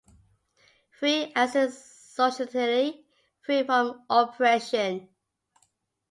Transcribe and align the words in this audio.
Free, 0.89 1.31
as 1.35 1.55
in 1.55 1.67
societally 1.67 3.03
free 3.45 3.61
from 3.61 4.03
oppression 4.09 5.09